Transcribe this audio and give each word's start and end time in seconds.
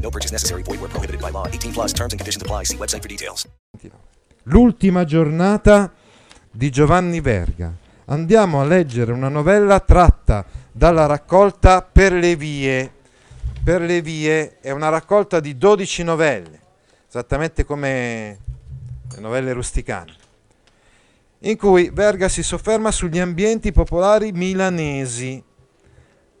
No 0.00 0.08
purchase 0.10 0.32
necessary. 0.32 0.62
Void 0.62 0.80
where 0.80 0.90
prohibited 0.90 1.20
by 1.20 1.30
law. 1.30 1.46
18 1.46 1.72
plus 1.72 1.92
terms 1.92 2.12
and 2.12 2.18
conditions 2.18 2.42
apply. 2.42 2.64
See 2.64 2.76
website 2.76 3.02
for 3.02 3.08
details. 3.08 3.46
L'ultima 4.44 5.04
giornata 5.04 5.92
di 6.50 6.70
Giovanni 6.70 7.20
Verga. 7.20 7.72
Andiamo 8.06 8.60
a 8.60 8.64
leggere 8.64 9.12
una 9.12 9.28
novella 9.28 9.78
tratta 9.80 10.44
dalla 10.72 11.06
raccolta 11.06 11.82
Per 11.82 12.12
le 12.12 12.34
vie. 12.36 12.92
Per 13.62 13.82
le 13.82 14.00
vie 14.00 14.58
è 14.60 14.70
una 14.70 14.88
raccolta 14.88 15.38
di 15.38 15.58
12 15.58 16.02
novelle, 16.02 16.60
esattamente 17.06 17.64
come 17.64 18.38
le 19.14 19.20
novelle 19.20 19.52
rusticane, 19.52 20.14
in 21.40 21.58
cui 21.58 21.90
Verga 21.92 22.28
si 22.30 22.42
sofferma 22.42 22.90
sugli 22.90 23.18
ambienti 23.18 23.70
popolari 23.70 24.32
milanesi. 24.32 25.44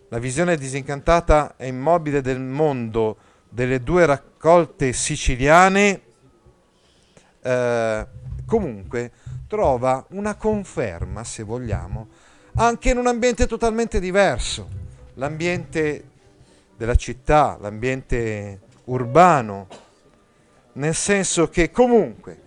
La 0.08 0.18
visione 0.18 0.56
disincantata 0.56 1.56
e 1.58 1.66
immobile 1.66 2.22
del 2.22 2.40
mondo 2.40 3.16
delle 3.50 3.82
due 3.82 4.06
raccolte 4.06 4.92
siciliane 4.92 6.00
eh, 7.42 8.06
comunque 8.46 9.12
trova 9.46 10.06
una 10.10 10.36
conferma, 10.36 11.24
se 11.24 11.42
vogliamo, 11.42 12.08
anche 12.54 12.90
in 12.90 12.98
un 12.98 13.08
ambiente 13.08 13.46
totalmente 13.46 13.98
diverso, 13.98 14.68
l'ambiente 15.14 16.08
della 16.76 16.94
città, 16.94 17.58
l'ambiente 17.60 18.60
urbano, 18.84 19.66
nel 20.74 20.94
senso 20.94 21.48
che 21.48 21.70
comunque 21.70 22.42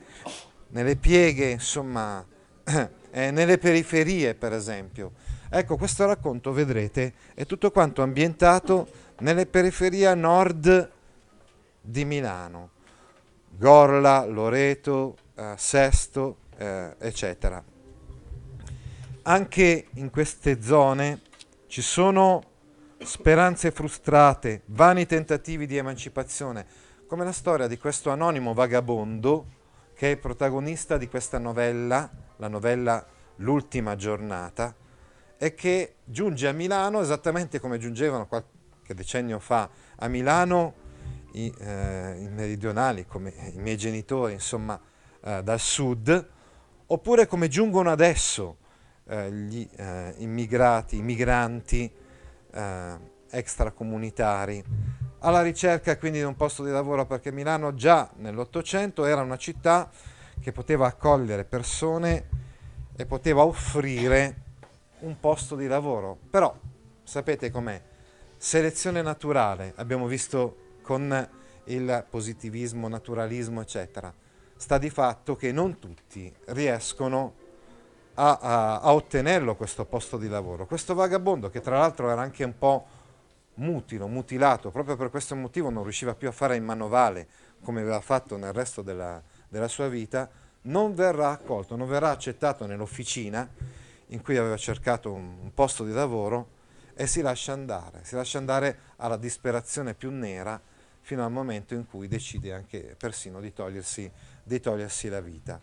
nelle 0.70 0.96
pieghe, 0.96 1.50
insomma, 1.52 2.26
eh, 3.12 3.32
nelle 3.32 3.58
periferie 3.58 4.34
per 4.34 4.54
esempio, 4.54 5.12
ecco 5.50 5.78
questo 5.78 6.06
racconto 6.06 6.52
vedrete 6.52 7.14
è 7.36 7.46
tutto 7.46 7.70
quanto 7.70 8.02
ambientato 8.02 8.88
nelle 9.20 9.46
periferie 9.46 10.14
nord 10.16 10.92
di 11.82 12.06
Milano, 12.06 12.70
Gorla, 13.50 14.26
Loreto, 14.26 15.18
eh, 15.36 15.54
Sesto, 15.58 16.38
eh, 16.58 16.96
eccetera. 17.00 17.64
Anche 19.24 19.88
in 19.94 20.10
queste 20.10 20.62
zone 20.62 21.22
ci 21.68 21.82
sono 21.82 22.44
speranze 23.00 23.72
frustrate, 23.72 24.62
vani 24.66 25.06
tentativi 25.06 25.66
di 25.66 25.78
emancipazione, 25.78 26.66
come 27.08 27.24
la 27.24 27.32
storia 27.32 27.68
di 27.68 27.78
questo 27.78 28.10
anonimo 28.10 28.54
vagabondo 28.54 29.46
che 29.94 30.12
è 30.12 30.18
protagonista 30.18 30.98
di 30.98 31.08
questa 31.08 31.38
novella, 31.38 32.10
la 32.38 32.48
novella 32.48 33.06
L'ultima 33.38 33.96
giornata, 33.96 34.76
e 35.38 35.56
che 35.56 35.96
giunge 36.04 36.48
a 36.48 36.52
Milano 36.52 37.02
esattamente 37.02 37.60
come 37.60 37.80
giungevano 37.80 38.28
qualche 38.84 38.94
decennio 38.94 39.40
fa 39.40 39.70
a 39.96 40.08
Milano 40.10 40.74
i, 41.34 41.52
eh, 41.58 42.18
i 42.20 42.28
meridionali, 42.28 43.06
come 43.08 43.34
i 43.54 43.60
miei 43.60 43.78
genitori, 43.78 44.34
insomma, 44.34 44.80
eh, 45.24 45.42
dal 45.42 45.60
sud, 45.60 46.30
oppure 46.86 47.26
come 47.26 47.48
giungono 47.48 47.90
adesso 47.90 48.58
eh, 49.08 49.32
gli 49.32 49.68
eh, 49.78 50.14
immigrati, 50.18 50.98
i 50.98 51.02
migranti 51.02 51.92
eh, 52.52 52.98
extracomunitari, 53.32 54.64
alla 55.20 55.42
ricerca 55.42 55.98
quindi 55.98 56.20
di 56.20 56.26
un 56.26 56.36
posto 56.36 56.64
di 56.64 56.70
lavoro, 56.70 57.06
perché 57.06 57.32
Milano 57.32 57.74
già 57.74 58.12
nell'Ottocento 58.18 59.06
era 59.06 59.22
una 59.22 59.38
città 59.38 59.90
che 60.40 60.52
poteva 60.52 60.88
accogliere 60.88 61.46
persone 61.46 62.42
e 62.96 63.06
poteva 63.06 63.44
offrire 63.44 64.42
un 65.00 65.18
posto 65.20 65.56
di 65.56 65.68
lavoro. 65.68 66.18
Però 66.30 66.54
sapete 67.04 67.50
com'è? 67.50 67.82
Selezione 68.44 69.02
naturale, 69.02 69.72
abbiamo 69.78 70.06
visto 70.06 70.58
con 70.82 71.30
il 71.68 72.06
positivismo, 72.10 72.90
naturalismo, 72.90 73.62
eccetera. 73.62 74.14
Sta 74.58 74.78
di 74.78 74.90
fatto 74.90 75.38
che 75.38 75.54
non 75.54 75.80
tutti 75.80 76.32
riescono 76.48 77.36
a, 78.16 78.38
a, 78.42 78.80
a, 78.82 78.94
ottenerlo 78.94 79.56
questo 79.56 79.86
posto 79.86 80.18
di 80.18 80.28
lavoro. 80.28 80.66
Questo 80.66 80.94
vagabondo, 80.94 81.50
che 81.50 81.62
tra 81.62 81.78
l'altro 81.78 82.10
era 82.10 82.22
anche 82.22 82.44
un 82.44 82.58
po' 82.58 82.86
mutilo, 83.54 84.08
mutilato, 84.08 84.72
proprio 84.72 84.98
per 84.98 85.10
questo 85.10 85.38
motivo 85.38 85.70
non 85.70 85.84
riusciva 85.84 86.14
più 86.14 86.28
a 86.28 86.34
fare 86.34 86.58
il 86.58 86.64
manovale 86.64 87.28
come 87.64 87.80
aveva 87.80 88.02
fatto 88.02 88.36
nel 88.36 88.52
resto 88.52 88.82
della, 88.82 89.24
della 89.48 89.70
sua 89.70 89.88
vita, 89.88 90.30
non 90.64 90.94
verrà 90.94 91.30
accolto, 91.30 91.78
non 91.78 91.88
verrà 91.88 92.10
accettato 92.10 92.66
nell'officina 92.66 93.50
in 94.08 94.22
cui 94.22 94.36
aveva 94.36 94.58
cercato 94.58 95.14
un, 95.14 95.34
un 95.44 95.54
posto 95.54 95.86
di 95.86 95.94
lavoro 95.94 96.60
e 96.96 97.08
si 97.08 97.22
lascia 97.22 97.54
andare, 97.54 98.02
si 98.04 98.16
lascia 98.16 98.38
andare 98.38 98.78
alla 98.98 99.18
disperazione 99.18 99.94
più 99.94 100.12
nera 100.12 100.62
fino 101.02 101.26
al 101.26 101.32
momento 101.32 101.74
in 101.74 101.86
cui 101.86 102.08
decide 102.08 102.54
anche 102.54 102.96
persino 102.98 103.40
di 103.42 103.52
togliersi, 103.52 104.10
di 104.44 104.60
togliersi 104.60 105.10
la 105.10 105.20
vita. 105.20 105.60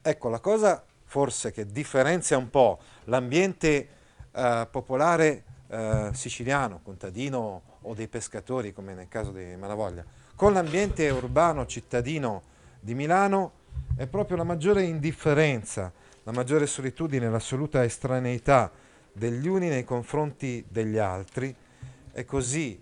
Ecco, 0.00 0.28
la 0.28 0.40
cosa 0.40 0.84
forse 1.04 1.52
che 1.52 1.66
differenzia 1.66 2.36
un 2.36 2.50
po' 2.50 2.80
l'ambiente 3.04 3.88
eh, 4.32 4.68
popolare 4.70 5.44
eh, 5.68 6.10
siciliano, 6.12 6.80
contadino 6.82 7.78
o 7.82 7.94
dei 7.94 8.08
pescatori, 8.08 8.72
come 8.72 8.94
nel 8.94 9.08
caso 9.08 9.30
di 9.30 9.54
Malavoglia, 9.56 10.04
con 10.34 10.52
l'ambiente 10.52 11.08
urbano 11.10 11.66
cittadino 11.66 12.42
di 12.80 12.94
Milano 12.94 13.60
è 13.94 14.06
proprio 14.06 14.36
la 14.36 14.44
maggiore 14.44 14.82
indifferenza, 14.82 15.92
la 16.24 16.32
maggiore 16.32 16.66
solitudine, 16.66 17.28
l'assoluta 17.28 17.84
estraneità 17.84 18.70
degli 19.12 19.46
uni 19.46 19.68
nei 19.68 19.84
confronti 19.84 20.64
degli 20.68 20.98
altri 20.98 21.54
e 22.12 22.24
così, 22.24 22.80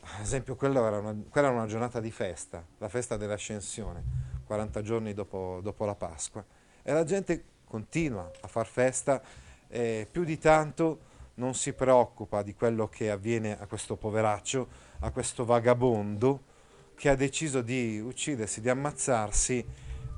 ad 0.00 0.20
esempio, 0.20 0.56
quella 0.56 0.86
era, 0.86 0.98
una, 0.98 1.16
quella 1.28 1.48
era 1.48 1.56
una 1.56 1.66
giornata 1.66 2.00
di 2.00 2.10
festa, 2.10 2.64
la 2.78 2.88
festa 2.88 3.16
dell'ascensione, 3.16 4.02
40 4.44 4.82
giorni 4.82 5.14
dopo, 5.14 5.60
dopo 5.62 5.84
la 5.84 5.94
Pasqua, 5.94 6.44
e 6.82 6.92
la 6.92 7.04
gente 7.04 7.44
continua 7.64 8.30
a 8.40 8.48
far 8.48 8.66
festa 8.66 9.20
e 9.68 10.06
più 10.10 10.24
di 10.24 10.38
tanto 10.38 11.00
non 11.34 11.54
si 11.54 11.72
preoccupa 11.72 12.42
di 12.42 12.54
quello 12.54 12.88
che 12.88 13.10
avviene 13.10 13.58
a 13.58 13.66
questo 13.66 13.96
poveraccio, 13.96 14.68
a 15.00 15.10
questo 15.10 15.44
vagabondo, 15.44 16.54
che 16.94 17.10
ha 17.10 17.14
deciso 17.14 17.60
di 17.60 18.00
uccidersi, 18.00 18.62
di 18.62 18.70
ammazzarsi 18.70 19.66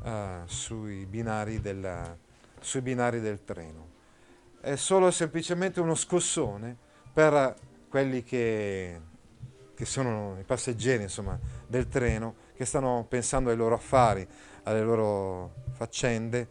uh, 0.03 0.47
sui, 0.47 1.07
binari 1.07 1.61
della, 1.61 2.17
sui 2.61 2.83
binari 2.83 3.21
del 3.21 3.43
treno. 3.43 3.97
È 4.61 4.77
solo 4.77 5.11
semplicemente 5.11 5.81
uno 5.81 5.95
scossone 5.95 6.77
per 7.13 7.55
quelli 7.89 8.23
che, 8.23 9.01
che 9.75 9.85
sono 9.85 10.37
i 10.39 10.45
passeggeri 10.45 11.05
insomma, 11.05 11.39
del 11.67 11.89
treno, 11.89 12.35
che 12.55 12.65
stanno 12.65 13.07
pensando 13.09 13.51
ai 13.51 13.57
loro 13.57 13.75
affari, 13.77 14.27
alle 14.65 14.83
loro 14.83 15.55
faccende, 15.73 16.49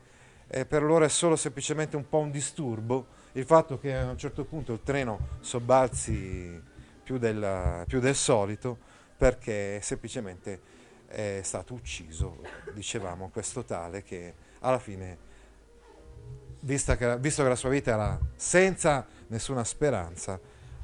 e 0.47 0.65
per 0.65 0.83
loro 0.83 1.03
è 1.03 1.09
solo 1.09 1.35
semplicemente 1.35 1.97
un 1.97 2.07
po' 2.07 2.19
un 2.19 2.31
disturbo 2.31 3.15
il 3.33 3.45
fatto 3.45 3.77
che 3.77 3.95
a 3.95 4.09
un 4.09 4.17
certo 4.17 4.45
punto 4.45 4.73
il 4.73 4.81
treno 4.81 5.27
sobbalzi 5.41 6.59
più, 7.03 7.17
della, 7.17 7.83
più 7.85 7.99
del 7.99 8.15
solito 8.15 8.77
perché 9.15 9.79
semplicemente 9.81 10.61
è 11.07 11.41
stato 11.43 11.73
ucciso, 11.73 12.41
dicevamo, 12.73 13.29
questo 13.29 13.63
tale 13.63 14.03
che 14.03 14.33
alla 14.59 14.79
fine, 14.79 15.17
che, 16.97 17.17
visto 17.19 17.43
che 17.43 17.49
la 17.49 17.55
sua 17.55 17.69
vita 17.69 17.91
era 17.91 18.19
senza 18.35 19.05
nessuna 19.27 19.63
speranza, 19.63 20.39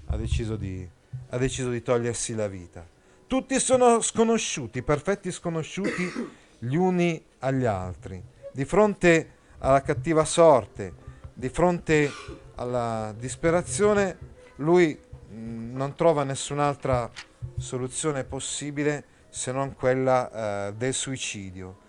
ha 0.06 0.18
deciso 0.18 0.56
di, 0.56 0.88
ha 1.30 1.38
deciso 1.38 1.70
di 1.70 1.82
togliersi 1.82 2.36
la 2.36 2.48
vita. 2.48 2.86
Tutti 3.28 3.60
sono 3.60 4.02
sconosciuti, 4.02 4.82
perfetti 4.84 5.32
sconosciuti 5.32 6.12
gli 6.60 6.76
uni 6.76 7.24
agli 7.40 7.66
altri. 7.66 8.24
Di 8.52 8.66
fronte 8.66 9.30
alla 9.60 9.82
cattiva 9.82 10.24
sorte, 10.24 10.94
di 11.34 11.50
fronte 11.50 12.10
alla 12.56 13.14
disperazione, 13.18 14.18
lui 14.58 14.98
non 15.30 15.96
trova 15.96 16.24
nessun'altra 16.24 17.10
soluzione 17.58 18.24
possibile 18.24 19.06
se 19.30 19.52
non 19.52 19.74
quella 19.74 20.68
eh, 20.68 20.74
del 20.74 20.94
suicidio. 20.94 21.80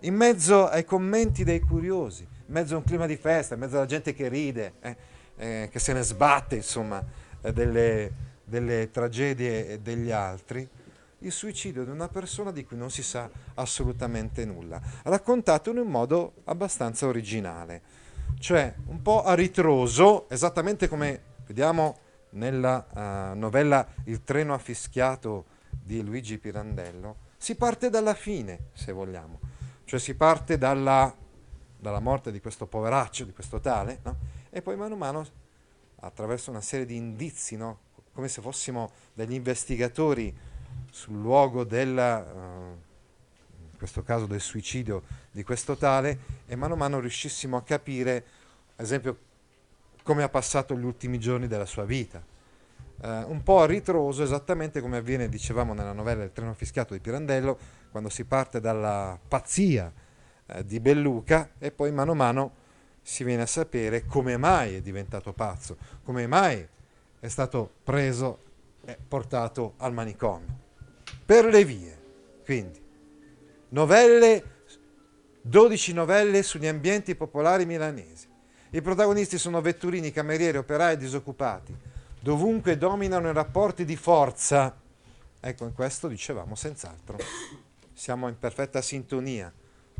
In 0.00 0.14
mezzo 0.14 0.66
ai 0.66 0.84
commenti 0.84 1.44
dei 1.44 1.60
curiosi, 1.60 2.26
mezzo 2.54 2.74
a 2.74 2.78
un 2.78 2.84
clima 2.84 3.06
di 3.06 3.16
festa, 3.16 3.54
in 3.54 3.60
mezzo 3.60 3.76
alla 3.76 3.86
gente 3.86 4.14
che 4.14 4.28
ride, 4.28 4.74
eh, 4.80 4.96
eh, 5.36 5.68
che 5.72 5.78
se 5.80 5.92
ne 5.92 6.02
sbatte, 6.02 6.54
insomma, 6.54 7.04
eh, 7.40 7.52
delle, 7.52 8.12
delle 8.44 8.92
tragedie 8.92 9.82
degli 9.82 10.12
altri, 10.12 10.66
il 11.18 11.32
suicidio 11.32 11.82
di 11.82 11.90
una 11.90 12.06
persona 12.06 12.52
di 12.52 12.64
cui 12.64 12.76
non 12.76 12.90
si 12.90 13.02
sa 13.02 13.28
assolutamente 13.54 14.44
nulla, 14.44 14.80
raccontato 15.02 15.70
in 15.70 15.78
un 15.78 15.88
modo 15.88 16.34
abbastanza 16.44 17.08
originale, 17.08 17.82
cioè 18.38 18.72
un 18.86 19.02
po' 19.02 19.24
a 19.24 19.34
ritroso, 19.34 20.28
esattamente 20.30 20.86
come 20.86 21.20
vediamo 21.46 21.98
nella 22.30 22.86
uh, 23.32 23.36
novella 23.36 23.86
Il 24.04 24.22
treno 24.22 24.54
affischiato 24.54 25.46
di 25.70 26.02
Luigi 26.02 26.38
Pirandello, 26.38 27.16
si 27.36 27.56
parte 27.56 27.90
dalla 27.90 28.14
fine, 28.14 28.66
se 28.74 28.92
vogliamo, 28.92 29.40
cioè 29.84 29.98
si 29.98 30.14
parte 30.14 30.58
dalla, 30.58 31.14
dalla 31.84 32.00
morte 32.00 32.32
di 32.32 32.40
questo 32.40 32.66
poveraccio, 32.66 33.26
di 33.26 33.32
questo 33.34 33.60
tale, 33.60 33.98
no? 34.04 34.16
e 34.48 34.62
poi 34.62 34.74
mano 34.74 34.94
a 34.94 34.96
mano, 34.96 35.26
attraverso 35.96 36.50
una 36.50 36.62
serie 36.62 36.86
di 36.86 36.96
indizi, 36.96 37.58
no? 37.58 37.80
come 38.14 38.28
se 38.28 38.40
fossimo 38.40 38.90
degli 39.12 39.34
investigatori 39.34 40.34
sul 40.90 41.20
luogo 41.20 41.62
del, 41.64 41.94
uh, 41.94 43.70
in 43.70 43.76
questo 43.76 44.02
caso 44.02 44.24
del 44.24 44.40
suicidio 44.40 45.02
di 45.30 45.42
questo 45.42 45.76
tale, 45.76 46.18
e 46.46 46.56
mano 46.56 46.72
a 46.72 46.76
mano 46.78 47.00
riuscissimo 47.00 47.58
a 47.58 47.62
capire, 47.62 48.24
ad 48.76 48.84
esempio, 48.84 49.18
come 50.02 50.22
ha 50.22 50.28
passato 50.30 50.74
gli 50.74 50.84
ultimi 50.84 51.18
giorni 51.18 51.48
della 51.48 51.66
sua 51.66 51.84
vita 51.84 52.32
eh, 53.02 53.24
un 53.24 53.42
po' 53.42 53.60
a 53.60 53.66
ritroso, 53.66 54.22
esattamente 54.22 54.80
come 54.80 54.96
avviene, 54.96 55.28
dicevamo, 55.28 55.74
nella 55.74 55.92
novella 55.92 56.24
Il 56.24 56.32
treno 56.32 56.54
fischiato 56.54 56.94
di 56.94 57.00
Pirandello, 57.00 57.58
quando 57.90 58.08
si 58.08 58.24
parte 58.24 58.60
dalla 58.60 59.18
pazzia 59.28 59.92
eh, 60.46 60.64
di 60.64 60.80
Belluca 60.80 61.50
e 61.58 61.70
poi 61.70 61.92
mano 61.92 62.12
a 62.12 62.14
mano 62.14 62.52
si 63.02 63.24
viene 63.24 63.42
a 63.42 63.46
sapere 63.46 64.06
come 64.06 64.36
mai 64.36 64.76
è 64.76 64.80
diventato 64.80 65.32
pazzo, 65.32 65.76
come 66.02 66.26
mai 66.26 66.66
è 67.20 67.28
stato 67.28 67.70
preso 67.82 68.38
e 68.84 68.96
portato 69.06 69.74
al 69.78 69.92
manicomio. 69.92 70.62
Per 71.24 71.44
le 71.44 71.64
vie, 71.64 71.98
quindi, 72.44 72.80
novelle, 73.70 74.42
12 75.42 75.92
novelle 75.92 76.42
sugli 76.42 76.66
ambienti 76.66 77.14
popolari 77.14 77.66
milanesi. 77.66 78.26
I 78.70 78.82
protagonisti 78.82 79.38
sono 79.38 79.60
vetturini, 79.60 80.10
camerieri, 80.10 80.56
operai 80.56 80.96
disoccupati 80.96 81.92
dovunque 82.24 82.78
dominano 82.78 83.28
i 83.28 83.34
rapporti 83.34 83.84
di 83.84 83.96
forza. 83.96 84.74
Ecco, 85.40 85.64
in 85.66 85.74
questo 85.74 86.08
dicevamo 86.08 86.54
senz'altro. 86.54 87.18
Siamo 87.92 88.28
in 88.28 88.38
perfetta 88.38 88.80
sintonia 88.80 89.52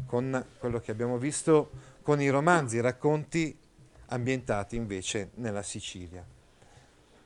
con 0.06 0.44
quello 0.58 0.80
che 0.80 0.90
abbiamo 0.90 1.18
visto 1.18 1.70
con 2.02 2.20
i 2.20 2.28
romanzi, 2.28 2.76
i 2.76 2.80
racconti 2.80 3.56
ambientati 4.06 4.76
invece 4.76 5.30
nella 5.34 5.62
Sicilia. 5.62 6.24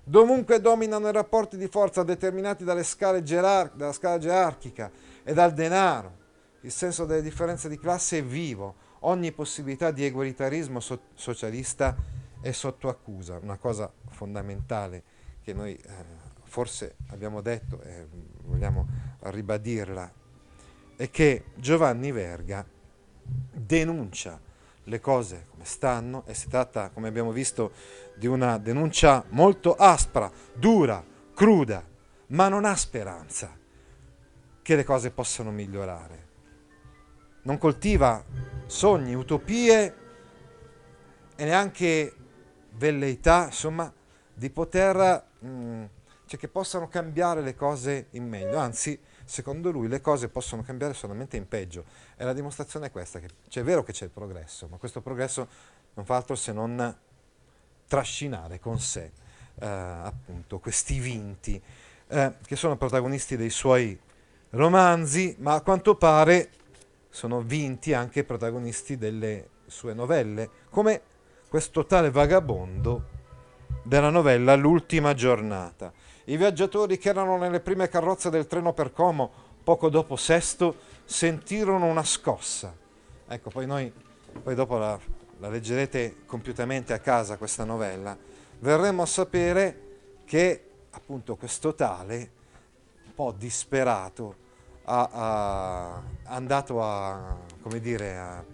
Dovunque 0.03 0.61
dominano 0.61 1.09
i 1.09 1.13
rapporti 1.13 1.57
di 1.59 1.69
forza 1.69 2.03
determinati 2.03 2.65
dalle 2.65 2.85
scale 2.85 3.23
gerar- 3.23 3.75
dalla 3.75 3.93
scala 3.93 4.19
gerarchica 4.19 4.91
e 5.23 5.35
dal 5.35 5.53
denaro, 5.53 6.17
il 6.63 6.73
senso 6.73 7.05
delle 7.05 7.21
differenze 7.21 7.69
di 7.69 7.79
classe 7.79 8.19
è 8.19 8.25
vivo, 8.25 8.87
ogni 9.01 9.33
possibilità 9.33 9.91
di 9.91 10.05
egualitarismo 10.05 10.81
so- 10.81 11.01
socialista 11.15 11.95
è 12.41 12.53
sotto 12.53 12.89
accusa, 12.89 13.39
una 13.43 13.59
cosa 13.59 13.93
fondamentale 14.09 15.03
che 15.43 15.53
noi 15.53 15.75
eh, 15.75 15.91
forse 16.45 16.97
abbiamo 17.09 17.41
detto 17.43 17.81
e 17.83 18.07
vogliamo 18.45 18.87
ribadirla, 19.21 20.11
è 20.99 21.11
che 21.11 21.45
Giovanni 21.55 22.11
Verga 22.11 22.67
denuncia 23.53 24.41
le 24.83 25.01
cose 25.01 25.47
come 25.49 25.65
stanno 25.65 26.25
e 26.27 26.35
si 26.35 26.49
tratta, 26.49 26.91
come 26.91 27.07
abbiamo 27.07 27.31
visto, 27.31 27.71
di 28.17 28.27
una 28.27 28.59
denuncia 28.59 29.25
molto 29.29 29.77
aspra, 29.77 30.29
dura, 30.55 31.05
cruda, 31.35 31.87
ma 32.29 32.49
non 32.49 32.65
ha 32.65 32.75
speranza 32.75 33.57
che 34.61 34.75
le 34.75 34.83
cose 34.83 35.13
possano 35.13 35.53
migliorare. 35.53 36.27
Non 37.43 37.59
coltiva 37.59 38.25
sogni, 38.67 39.15
utopie 39.15 39.95
e 41.37 41.45
neanche 41.45 42.13
velleità, 42.71 43.45
insomma, 43.45 43.93
di 44.35 44.51
poter, 44.51 45.27
mh, 45.39 45.49
mm, 45.49 45.85
cioè 46.27 46.41
che 46.41 46.49
possano 46.49 46.89
cambiare 46.89 47.41
le 47.41 47.55
cose 47.55 48.09
in 48.11 48.29
meglio, 48.29 48.59
anzi, 48.59 48.99
secondo 49.29 49.71
lui 49.71 49.89
le 49.89 50.01
cose 50.01 50.29
possono 50.29 50.63
cambiare 50.63 50.95
solamente 50.95 51.37
in 51.37 51.47
peggio. 51.47 51.85
E 52.17 52.25
la 52.25 52.33
dimostrazione 52.33 52.87
è 52.87 52.91
questa, 52.91 53.21
che 53.21 53.29
cioè, 53.49 53.63
vero 53.63 53.83
che 53.83 53.93
c'è 53.93 54.05
il 54.05 54.11
progresso, 54.11 54.67
ma 54.69 54.79
questo 54.79 55.03
progresso 55.03 55.47
non 55.95 56.05
fa 56.07 56.17
altro 56.17 56.35
se 56.35 56.53
non 56.53 56.97
trascinare 57.87 58.59
con 58.59 58.79
sé 58.79 59.13
eh, 59.61 59.67
appunto 59.67 60.59
questi 60.59 60.99
vinti 60.99 61.61
eh, 62.09 62.35
che 62.45 62.57
sono 62.57 62.77
protagonisti 62.77 63.37
dei 63.37 63.51
suoi 63.51 63.99
romanzi, 64.51 65.37
ma 65.41 65.55
a 65.55 65.61
quanto 65.61 65.95
pare 65.97 66.51
sono 67.11 67.43
vinti 67.43 67.93
anche 67.93 68.25
protagonisti 68.25 68.97
delle 68.97 69.49
sue 69.67 69.93
novelle, 69.93 70.49
come 70.71 71.03
questo 71.49 71.85
tale 71.85 72.11
vagabondo 72.11 73.17
della 73.83 74.11
novella 74.11 74.55
L'ultima 74.55 75.15
giornata. 75.15 75.93
I 76.29 76.37
viaggiatori 76.37 76.99
che 76.99 77.09
erano 77.09 77.39
nelle 77.39 77.61
prime 77.61 77.89
carrozze 77.89 78.29
del 78.29 78.47
treno 78.47 78.75
per 78.75 78.93
Como, 78.93 79.31
poco 79.65 79.89
dopo 79.89 80.15
Sesto, 80.15 80.77
sentirono 81.07 81.87
una 81.87 82.05
scossa. 82.05 82.77
Ecco, 83.27 83.49
poi 83.49 83.65
noi, 83.65 83.91
poi 84.43 84.55
dopo 84.55 84.77
la, 84.77 84.99
la 85.39 85.49
leggerete 85.49 86.27
compiutamente 86.27 86.93
a 86.93 86.99
casa 86.99 87.39
questa 87.39 87.65
novella, 87.65 88.15
verremo 88.59 89.01
a 89.01 89.07
sapere 89.07 90.21
che 90.27 90.65
appunto 90.91 91.37
questo 91.37 91.75
tale, 91.75 92.31
un 93.07 93.15
po' 93.15 93.33
disperato, 93.35 94.35
ha, 94.85 95.09
ha 95.11 96.03
andato 96.25 96.83
a, 96.83 97.39
come 97.63 97.81
dire, 97.81 98.19
a, 98.19 98.45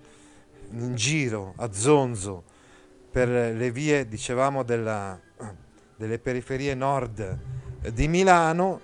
in 0.71 0.95
giro, 0.95 1.55
a 1.57 1.73
zonzo, 1.73 2.45
per 3.11 3.29
le 3.29 3.71
vie, 3.73 4.07
dicevamo, 4.07 4.63
della, 4.63 5.19
delle 5.97 6.21
periferie 6.21 6.75
nord 6.75 7.54
di 7.93 8.09
Milano 8.09 8.81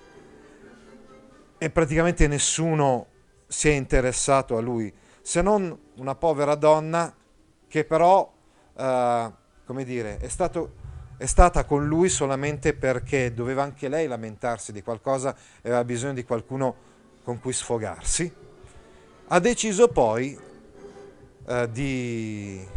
e 1.57 1.69
praticamente 1.69 2.27
nessuno 2.27 3.07
si 3.47 3.69
è 3.69 3.73
interessato 3.73 4.57
a 4.57 4.61
lui, 4.61 4.93
se 5.21 5.41
non 5.41 5.77
una 5.95 6.15
povera 6.15 6.55
donna 6.55 7.13
che 7.67 7.83
però, 7.83 8.31
eh, 8.75 9.31
come 9.65 9.83
dire, 9.83 10.17
è, 10.17 10.27
stato, 10.27 10.73
è 11.17 11.25
stata 11.25 11.65
con 11.65 11.87
lui 11.87 12.09
solamente 12.09 12.73
perché 12.73 13.33
doveva 13.33 13.63
anche 13.63 13.87
lei 13.89 14.07
lamentarsi 14.07 14.71
di 14.71 14.81
qualcosa 14.81 15.35
e 15.61 15.69
aveva 15.69 15.83
bisogno 15.83 16.13
di 16.13 16.23
qualcuno 16.23 16.75
con 17.23 17.39
cui 17.39 17.53
sfogarsi. 17.53 18.33
Ha 19.27 19.39
deciso 19.39 19.87
poi 19.87 20.37
eh, 21.45 21.69
di 21.71 22.67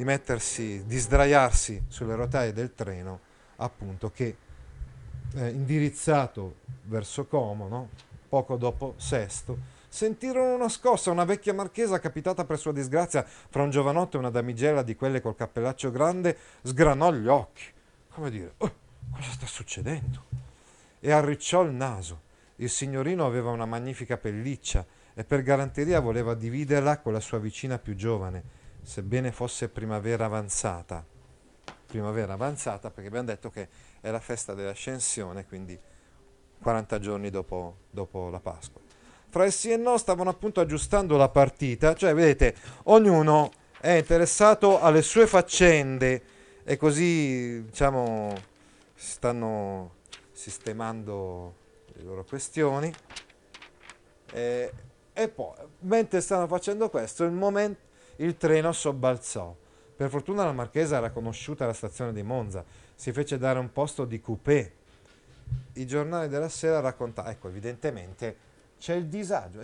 di 0.00 0.06
mettersi, 0.06 0.82
di 0.86 0.96
sdraiarsi 0.96 1.84
sulle 1.88 2.14
rotaie 2.14 2.54
del 2.54 2.72
treno, 2.74 3.20
appunto, 3.56 4.10
che 4.10 4.34
eh, 5.34 5.48
indirizzato 5.48 6.56
verso 6.84 7.26
Como, 7.26 7.68
no? 7.68 7.88
poco 8.28 8.56
dopo 8.56 8.94
Sesto, 8.96 9.58
sentirono 9.88 10.54
una 10.54 10.68
scossa, 10.68 11.10
una 11.10 11.24
vecchia 11.24 11.52
marchesa 11.52 11.98
capitata 11.98 12.44
per 12.44 12.58
sua 12.58 12.72
disgrazia 12.72 13.24
fra 13.24 13.62
un 13.62 13.70
giovanotto 13.70 14.16
e 14.16 14.20
una 14.20 14.30
damigella 14.30 14.82
di 14.82 14.94
quelle 14.94 15.20
col 15.20 15.34
cappellaccio 15.34 15.90
grande, 15.90 16.36
sgranò 16.62 17.12
gli 17.12 17.26
occhi, 17.26 17.64
come 18.10 18.30
dire, 18.30 18.54
oh, 18.58 18.74
cosa 19.12 19.30
sta 19.30 19.46
succedendo? 19.46 20.24
E 21.00 21.10
arricciò 21.10 21.62
il 21.62 21.72
naso. 21.72 22.28
Il 22.56 22.70
signorino 22.70 23.24
aveva 23.24 23.50
una 23.50 23.64
magnifica 23.64 24.18
pelliccia 24.18 24.84
e 25.14 25.24
per 25.24 25.42
galanteria 25.42 25.98
voleva 25.98 26.34
dividerla 26.34 26.98
con 26.98 27.12
la 27.12 27.20
sua 27.20 27.38
vicina 27.38 27.78
più 27.78 27.94
giovane 27.94 28.58
sebbene 28.82 29.32
fosse 29.32 29.68
primavera 29.68 30.24
avanzata. 30.26 31.04
Primavera 31.90 32.34
avanzata 32.34 32.88
perché 32.92 33.08
abbiamo 33.08 33.26
detto 33.26 33.50
che 33.50 33.68
è 34.00 34.10
la 34.10 34.20
festa 34.20 34.54
dell'ascensione, 34.54 35.44
quindi 35.44 35.76
40 36.62 37.00
giorni 37.00 37.30
dopo, 37.30 37.78
dopo 37.90 38.28
la 38.30 38.38
Pasqua. 38.38 38.80
Fra 39.28 39.44
il 39.44 39.50
sì 39.50 39.72
e 39.72 39.76
no 39.76 39.98
stavano 39.98 40.30
appunto 40.30 40.60
aggiustando 40.60 41.16
la 41.16 41.28
partita, 41.28 41.94
cioè 41.94 42.14
vedete, 42.14 42.54
ognuno 42.84 43.50
è 43.80 43.90
interessato 43.90 44.80
alle 44.80 45.02
sue 45.02 45.26
faccende 45.26 46.22
e 46.62 46.76
così 46.76 47.64
diciamo 47.64 48.34
stanno 48.94 49.94
sistemando 50.30 51.54
le 51.94 52.02
loro 52.04 52.24
questioni. 52.24 52.92
E, 54.32 54.72
e 55.12 55.28
poi, 55.28 55.56
mentre 55.80 56.20
stanno 56.20 56.46
facendo 56.46 56.88
questo, 56.88 57.24
il 57.24 57.32
momento 57.32 57.80
il 58.16 58.36
treno 58.36 58.72
sobbalzò. 58.72 59.59
Per 60.00 60.08
fortuna 60.08 60.46
la 60.46 60.52
marchesa 60.52 60.96
era 60.96 61.10
conosciuta 61.10 61.64
alla 61.64 61.74
stazione 61.74 62.14
di 62.14 62.22
Monza, 62.22 62.64
si 62.94 63.12
fece 63.12 63.36
dare 63.36 63.58
un 63.58 63.70
posto 63.70 64.06
di 64.06 64.18
coupé. 64.18 64.72
I 65.74 65.86
giornali 65.86 66.26
della 66.28 66.48
sera 66.48 66.80
raccontavano, 66.80 67.34
ecco, 67.34 67.48
evidentemente 67.48 68.34
c'è 68.78 68.94
il 68.94 69.08
disagio, 69.08 69.60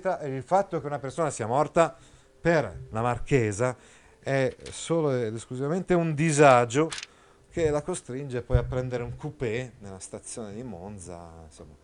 tra- 0.00 0.22
il 0.22 0.42
fatto 0.42 0.80
che 0.80 0.86
una 0.86 0.98
persona 0.98 1.28
sia 1.28 1.46
morta 1.46 1.94
per 2.40 2.84
la 2.88 3.02
marchesa 3.02 3.76
è 4.20 4.56
solo 4.70 5.12
ed 5.12 5.34
esclusivamente 5.34 5.92
un 5.92 6.14
disagio 6.14 6.88
che 7.50 7.68
la 7.68 7.82
costringe 7.82 8.40
poi 8.40 8.56
a 8.56 8.64
prendere 8.64 9.02
un 9.02 9.16
coupé 9.16 9.72
nella 9.80 9.98
stazione 9.98 10.54
di 10.54 10.62
Monza, 10.62 11.30
insomma, 11.44 11.74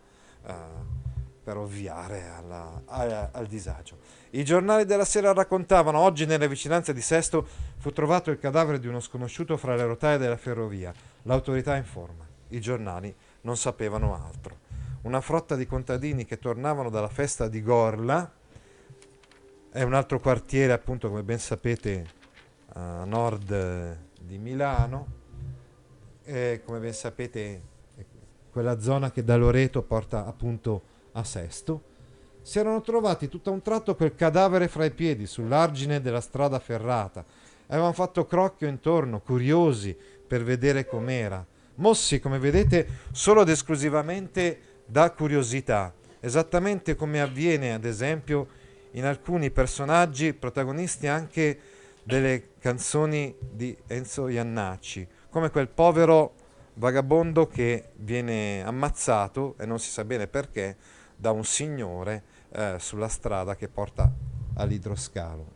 uh, 0.47 1.14
per 1.45 1.57
ovviare 1.57 2.27
alla- 2.27 2.81
a- 2.85 3.29
al 3.31 3.45
disagio. 3.45 3.99
I 4.31 4.43
giornali 4.43 4.83
della 4.83 5.05
sera 5.05 5.31
raccontavano 5.31 5.99
oggi 5.99 6.25
nelle 6.25 6.47
vicinanze 6.47 6.91
di 6.91 7.01
Sesto 7.01 7.47
fu 7.77 7.91
trovato 7.91 8.31
il 8.31 8.39
cadavere 8.39 8.79
di 8.79 8.87
uno 8.87 8.99
sconosciuto 8.99 9.55
fra 9.55 9.75
le 9.75 9.85
rotaie 9.85 10.17
della 10.17 10.37
ferrovia. 10.37 10.91
L'autorità 11.21 11.75
informa. 11.75 12.25
I 12.47 12.59
giornali 12.59 13.15
non 13.41 13.57
sapevano 13.57 14.15
altro. 14.15 14.57
Una 15.03 15.21
frotta 15.21 15.55
di 15.55 15.67
contadini 15.67 16.25
che 16.25 16.39
tornavano 16.39 16.89
dalla 16.89 17.09
festa 17.09 17.47
di 17.47 17.61
Gorla, 17.61 18.33
è 19.69 19.83
un 19.83 19.93
altro 19.93 20.19
quartiere 20.19 20.73
appunto 20.73 21.09
come 21.09 21.21
ben 21.21 21.37
sapete 21.37 22.07
a 22.73 23.03
nord 23.03 23.97
di 24.19 24.39
Milano, 24.39 25.07
e 26.23 26.63
come 26.65 26.79
ben 26.79 26.93
sapete 26.93 27.61
quella 28.49 28.79
zona 28.79 29.11
che 29.11 29.23
da 29.23 29.35
Loreto 29.35 29.83
porta 29.83 30.25
appunto 30.25 30.93
a 31.15 31.23
Sesto, 31.23 31.93
si 32.41 32.59
erano 32.59 32.81
trovati 32.81 33.27
tutto 33.27 33.49
a 33.49 33.53
un 33.53 33.61
tratto 33.61 33.95
quel 33.95 34.15
cadavere 34.15 34.67
fra 34.67 34.85
i 34.85 34.91
piedi 34.91 35.25
sull'argine 35.25 35.99
della 35.99 36.21
strada 36.21 36.59
ferrata. 36.59 37.25
Avevano 37.67 37.93
fatto 37.93 38.25
crocchio 38.25 38.67
intorno, 38.67 39.19
curiosi 39.19 39.97
per 40.27 40.43
vedere 40.43 40.85
com'era, 40.85 41.43
mossi 41.75 42.19
come 42.19 42.37
vedete 42.37 42.87
solo 43.11 43.41
ed 43.41 43.49
esclusivamente 43.49 44.59
da 44.85 45.11
curiosità, 45.11 45.93
esattamente 46.19 46.95
come 46.95 47.19
avviene 47.19 47.73
ad 47.73 47.85
esempio 47.85 48.47
in 48.91 49.05
alcuni 49.05 49.49
personaggi 49.49 50.33
protagonisti 50.33 51.07
anche 51.07 51.59
delle 52.03 52.49
canzoni 52.59 53.35
di 53.39 53.75
Enzo 53.87 54.27
Iannacci, 54.27 55.07
come 55.29 55.49
quel 55.49 55.67
povero 55.67 56.33
vagabondo 56.75 57.47
che 57.47 57.89
viene 57.95 58.63
ammazzato 58.63 59.55
e 59.57 59.65
non 59.65 59.79
si 59.79 59.89
sa 59.89 60.03
bene 60.05 60.27
perché 60.27 60.75
da 61.15 61.31
un 61.31 61.43
signore 61.43 62.23
eh, 62.51 62.75
sulla 62.79 63.07
strada 63.07 63.55
che 63.55 63.67
porta 63.67 64.11
all'idroscalo. 64.55 65.53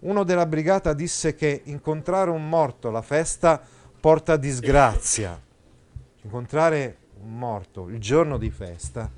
Uno 0.00 0.22
della 0.22 0.46
brigata 0.46 0.92
disse 0.92 1.34
che 1.34 1.62
incontrare 1.64 2.30
un 2.30 2.48
morto 2.48 2.88
alla 2.88 3.02
festa 3.02 3.60
porta 4.00 4.36
disgrazia. 4.36 5.40
Incontrare 6.22 6.98
un 7.20 7.36
morto 7.36 7.88
il 7.88 7.98
giorno 7.98 8.38
di 8.38 8.50
festa 8.50 9.10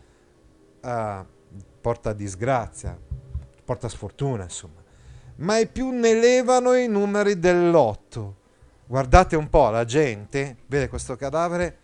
eh, 0.83 1.25
porta 1.81 2.12
disgrazia, 2.12 2.99
porta 3.64 3.88
sfortuna, 3.88 4.45
insomma. 4.45 4.83
Mai 5.37 5.67
più 5.67 5.90
ne 5.90 6.14
levano 6.14 6.75
i 6.75 6.87
numeri 6.87 7.38
del 7.38 7.71
lotto. 7.71 8.37
Guardate 8.87 9.37
un 9.37 9.49
po' 9.49 9.71
la 9.71 9.85
gente, 9.85 10.59
vede 10.67 10.88
questo 10.88 11.17
cadavere, 11.17 11.79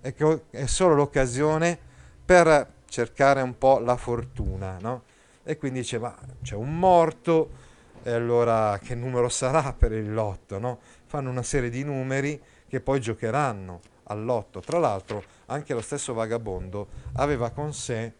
è, 0.00 0.12
che 0.12 0.42
è 0.50 0.66
solo 0.66 0.94
l'occasione 0.94 1.78
per 2.24 2.78
cercare 2.90 3.40
un 3.40 3.56
po' 3.56 3.78
la 3.78 3.96
fortuna, 3.96 4.76
no? 4.80 5.04
E 5.44 5.56
quindi 5.56 5.80
dice, 5.80 5.98
ma 5.98 6.14
c'è 6.42 6.56
un 6.56 6.78
morto, 6.78 7.68
e 8.02 8.10
allora 8.10 8.78
che 8.82 8.94
numero 8.94 9.28
sarà 9.28 9.72
per 9.72 9.92
il 9.92 10.12
lotto, 10.12 10.58
no? 10.58 10.80
Fanno 11.06 11.30
una 11.30 11.42
serie 11.42 11.70
di 11.70 11.84
numeri 11.84 12.40
che 12.68 12.80
poi 12.80 13.00
giocheranno 13.00 13.80
al 14.04 14.24
lotto. 14.24 14.60
Tra 14.60 14.78
l'altro, 14.78 15.22
anche 15.46 15.72
lo 15.72 15.80
stesso 15.80 16.12
vagabondo 16.12 16.88
aveva 17.14 17.50
con 17.50 17.72
sé 17.72 18.12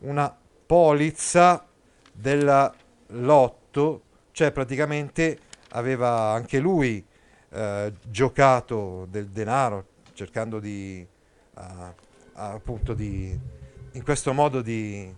una 0.00 0.34
polizza 0.66 1.66
del 2.12 2.72
lotto, 3.08 4.02
cioè 4.32 4.52
praticamente 4.52 5.38
aveva 5.70 6.32
anche 6.32 6.58
lui 6.58 7.04
eh, 7.50 7.92
giocato 8.08 9.06
del 9.08 9.28
denaro 9.28 9.86
cercando 10.12 10.58
di 10.58 11.06
ah, 11.54 11.94
appunto 12.34 12.94
di 12.94 13.38
in 13.98 14.04
questo 14.04 14.32
modo 14.32 14.62
di 14.62 15.12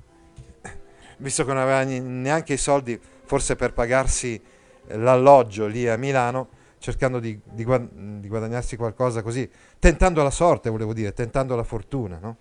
visto 1.18 1.44
che 1.44 1.52
non 1.52 1.60
aveva 1.60 1.82
neanche 1.82 2.54
i 2.54 2.56
soldi 2.56 2.98
forse 3.24 3.54
per 3.54 3.74
pagarsi 3.74 4.40
l'alloggio 4.86 5.66
lì 5.66 5.86
a 5.86 5.96
Milano 5.96 6.48
cercando 6.78 7.20
di, 7.20 7.38
di 7.44 7.62
gua- 7.62 7.86
di 7.92 8.26
guadagnarsi 8.26 8.76
qualcosa 8.76 9.20
così 9.20 9.48
tentando 9.78 10.22
la 10.22 10.30
sorte 10.30 10.70
volevo 10.70 10.94
dire 10.94 11.12
tentando 11.12 11.54
la 11.56 11.62
fortuna 11.62 12.18
no? 12.18 12.36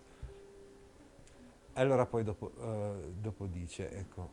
allora 1.73 2.05
poi 2.05 2.23
dopo, 2.23 2.53
eh, 2.57 3.11
dopo 3.19 3.45
dice 3.45 3.91
ecco 3.91 4.31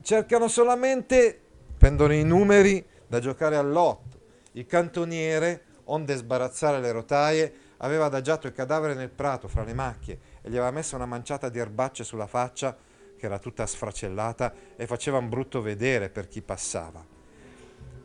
cercano 0.00 0.46
solamente 0.46 1.40
prendono 1.76 2.14
i 2.14 2.22
numeri 2.22 2.86
da 3.08 3.18
giocare 3.18 3.56
al 3.56 3.68
lotto 3.68 4.16
il 4.52 4.64
cantoniere 4.64 5.64
onde 5.86 6.14
sbarazzare 6.14 6.78
le 6.78 6.92
rotaie 6.92 7.54
aveva 7.84 8.06
adagiato 8.06 8.46
il 8.46 8.54
cadavere 8.54 8.94
nel 8.94 9.10
prato 9.10 9.46
fra 9.46 9.62
le 9.62 9.74
macchie 9.74 10.18
e 10.40 10.48
gli 10.48 10.56
aveva 10.56 10.70
messo 10.70 10.96
una 10.96 11.06
manciata 11.06 11.50
di 11.50 11.58
erbacce 11.58 12.02
sulla 12.02 12.26
faccia 12.26 12.74
che 13.16 13.26
era 13.26 13.38
tutta 13.38 13.66
sfracellata 13.66 14.52
e 14.74 14.86
faceva 14.86 15.18
un 15.18 15.28
brutto 15.28 15.60
vedere 15.60 16.08
per 16.08 16.26
chi 16.26 16.40
passava. 16.40 17.04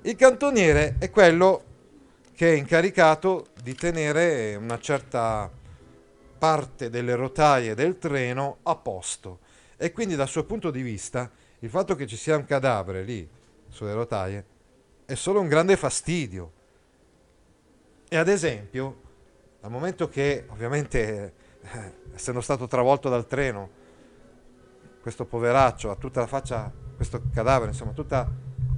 Il 0.02 0.16
cantoniere 0.16 0.96
è 1.00 1.10
quello 1.10 1.64
che 2.36 2.54
è 2.54 2.58
incaricato 2.58 3.48
di 3.62 3.74
tenere 3.74 4.56
una 4.56 4.80
certa 4.80 5.50
parte 6.38 6.90
delle 6.90 7.16
rotaie 7.16 7.74
del 7.74 7.98
treno 7.98 8.58
a 8.64 8.76
posto 8.76 9.40
e 9.78 9.92
quindi 9.92 10.16
dal 10.16 10.28
suo 10.28 10.44
punto 10.44 10.72
di 10.72 10.82
vista 10.82 11.30
il 11.60 11.70
fatto 11.70 11.96
che 11.96 12.06
ci 12.06 12.16
sia 12.16 12.36
un 12.36 12.46
cadavere 12.46 13.04
lì 13.04 13.28
sulle 13.70 13.94
rotaie 13.94 14.46
è 15.06 15.16
solo 15.16 15.40
un 15.40 15.48
grande 15.48 15.76
fastidio. 15.76 16.52
E 18.08 18.18
ad 18.18 18.28
esempio, 18.28 19.08
dal 19.60 19.72
momento 19.72 20.08
che 20.08 20.46
ovviamente 20.50 21.34
eh, 21.62 21.94
essendo 22.14 22.42
stato 22.42 22.68
travolto 22.68 23.10
dal 23.10 23.28
treno 23.28 23.70
questo 25.02 25.26
poveraccio 25.26 25.92
ha 25.92 25.96
tutta 25.96 26.22
la 26.22 26.28
faccia 26.28 26.72
questo 26.96 27.22
cadavere 27.34 27.72
insomma 27.72 27.92
tutta 27.92 28.30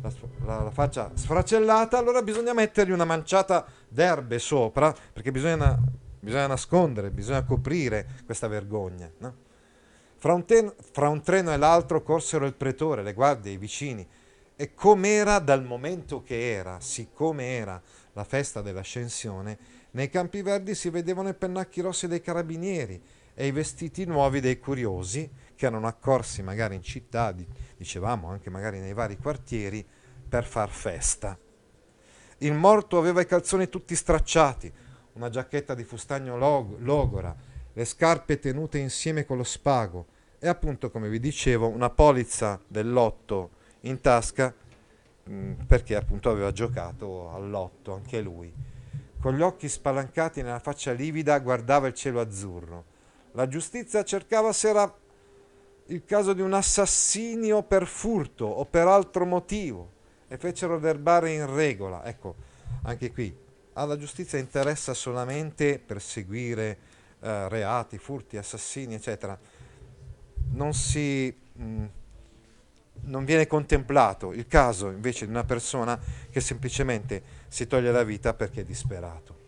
la, 0.02 0.12
la- 0.46 0.64
la 0.64 0.72
faccia 0.72 1.12
sfracellata 1.14 1.98
allora 1.98 2.22
bisogna 2.22 2.54
mettergli 2.54 2.92
una 2.92 3.06
manciata 3.06 3.66
d'erbe 3.88 4.40
sopra 4.40 4.94
perché 5.14 5.32
bisogna, 5.32 5.78
bisogna 6.20 6.48
nascondere 6.48 7.12
bisogna 7.12 7.44
coprire 7.44 8.08
questa 8.26 8.48
vergogna 8.48 9.12
no? 9.20 9.36
fra, 10.18 10.34
un 10.34 10.46
ten- 10.46 10.74
fra 10.92 11.10
un 11.10 11.22
treno 11.22 11.52
e 11.52 11.58
l'altro 11.58 12.02
corsero 12.02 12.46
il 12.46 12.54
pretore 12.54 13.04
le 13.04 13.14
guardie 13.14 13.52
i 13.54 13.58
vicini 13.58 14.08
e 14.56 14.74
com'era 14.74 15.40
dal 15.40 15.64
momento 15.64 16.22
che 16.24 16.52
era 16.52 16.80
siccome 16.80 17.58
era 17.58 17.80
la 18.14 18.24
festa 18.24 18.62
dell'ascensione 18.62 19.58
nei 19.92 20.10
campi 20.10 20.42
verdi 20.42 20.76
si 20.76 20.90
vedevano 20.90 21.30
i 21.30 21.34
pennacchi 21.34 21.82
rossi 21.82 22.08
dei 22.08 22.22
carabinieri 22.22 23.02
e 23.34 23.48
i 23.48 23.52
vestiti 23.52 24.06
nuovi 24.06 24.40
dei 24.40 24.60
curiosi 24.60 25.30
che 25.56 25.66
erano 25.66 25.88
accorsi 25.88 26.42
magari 26.42 26.76
in 26.76 26.84
città, 26.84 27.32
di- 27.32 27.48
dicevamo 27.78 28.28
anche 28.28 28.50
magari 28.50 28.80
nei 28.80 28.94
vari 28.94 29.18
quartieri, 29.18 29.86
per 30.32 30.46
far 30.46 30.70
festa. 30.70 31.38
Il 32.38 32.54
morto 32.54 32.98
aveva 32.98 33.20
i 33.20 33.26
calzoni 33.26 33.68
tutti 33.68 33.96
stracciati, 33.96 34.72
una 35.14 35.30
giacchetta 35.30 35.76
di 35.76 35.84
fustagno 35.84 36.38
log- 36.38 36.80
logora, 36.80 37.36
le 37.74 37.86
scarpe 37.86 38.40
tenute 38.40 38.78
insieme 38.78 39.26
con 39.26 39.36
lo 39.36 39.44
spago 39.44 40.06
e 40.40 40.48
appunto, 40.48 40.90
come 40.90 41.10
vi 41.10 41.20
dicevo, 41.20 41.68
una 41.68 41.90
polizza 41.90 42.60
del 42.66 42.90
lotto 42.90 43.52
in 43.82 44.00
tasca 44.00 44.54
mh, 45.24 45.66
perché 45.68 45.96
appunto 45.96 46.30
aveva 46.30 46.52
giocato 46.52 47.30
al 47.30 47.50
lotto 47.50 47.94
anche 47.94 48.22
lui. 48.22 48.52
Con 49.22 49.36
gli 49.36 49.42
occhi 49.42 49.70
spalancati 49.70 50.42
nella 50.42 50.58
faccia 50.58 50.94
livida 50.94 51.38
guardava 51.38 51.86
il 51.86 51.94
cielo 51.94 52.20
azzurro. 52.20 52.86
La 53.34 53.48
giustizia 53.48 54.04
cercava 54.04 54.52
se 54.52 54.70
era 54.70 54.92
il 55.86 56.04
caso 56.06 56.34
di 56.34 56.42
un 56.42 56.54
assassinio 56.54 57.62
per 57.62 57.86
furto 57.86 58.46
o 58.46 58.66
per 58.66 58.88
altro 58.88 59.26
motivo 59.26 59.92
e 60.28 60.38
fecero 60.38 60.80
verbare 60.80 61.34
in 61.34 61.54
regola. 61.54 62.04
Ecco, 62.04 62.34
anche 62.82 63.12
qui 63.12 63.38
alla 63.74 63.96
giustizia 63.96 64.40
interessa 64.40 64.96
solamente 64.96 65.78
perseguire 65.78 66.78
eh, 67.20 67.48
reati, 67.48 68.00
furti, 68.00 68.38
assassini, 68.38 68.96
eccetera. 68.96 69.38
Non 70.54 70.74
si 70.74 71.32
mh, 71.54 71.86
non 73.04 73.26
viene 73.26 73.48
contemplato 73.48 74.32
il 74.32 74.48
caso 74.48 74.90
invece 74.90 75.26
di 75.26 75.32
una 75.32 75.44
persona 75.44 76.00
che 76.30 76.40
semplicemente 76.40 77.22
si 77.48 77.68
toglie 77.68 77.92
la 77.92 78.04
vita 78.04 78.34
perché 78.34 78.62
è 78.62 78.64
disperato. 78.64 79.40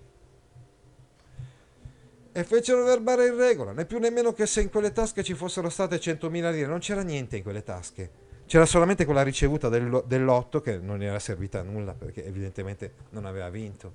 E 2.32 2.44
fecero 2.44 2.84
verbare 2.84 3.28
in 3.28 3.38
regola, 3.38 3.74
né 3.74 3.86
più 3.86 4.00
né 4.00 4.10
meno 4.10 4.34
che 4.34 4.48
se 4.48 4.62
in 4.62 4.72
quelle 4.72 4.92
tasche 4.92 5.24
ci 5.24 5.36
fossero 5.36 5.70
state 5.70 5.98
100.000 5.98 6.30
lire. 6.52 6.66
Non 6.66 6.80
c'era 6.80 7.04
niente 7.04 7.38
in 7.38 7.44
quelle 7.44 7.64
tasche. 7.64 8.10
C'era 8.46 8.66
solamente 8.66 9.06
quella 9.06 9.22
ricevuta 9.22 9.70
del, 9.70 9.88
lo- 9.88 10.04
del 10.06 10.24
lotto 10.24 10.60
che 10.60 10.78
non 10.80 11.02
era 11.04 11.20
servita 11.20 11.60
a 11.60 11.64
nulla 11.64 11.94
perché 11.94 12.26
evidentemente 12.26 12.94
non 13.12 13.26
aveva 13.26 13.50
vinto. 13.50 13.94